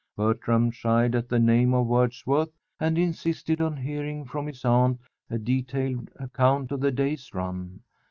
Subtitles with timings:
[0.17, 5.37] Bertram shied at the name of Wordsworth and insisted on hearing from his aunt a
[5.37, 7.81] detailed account of the day's run.